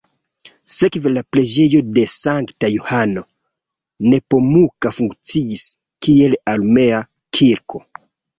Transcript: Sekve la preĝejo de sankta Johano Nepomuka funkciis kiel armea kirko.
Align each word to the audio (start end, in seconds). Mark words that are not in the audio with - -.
Sekve 0.75 1.09
la 1.11 1.21
preĝejo 1.35 1.81
de 1.97 2.05
sankta 2.13 2.69
Johano 2.75 3.23
Nepomuka 4.15 4.93
funkciis 5.01 5.67
kiel 6.09 6.35
armea 6.57 7.05
kirko. 7.41 7.85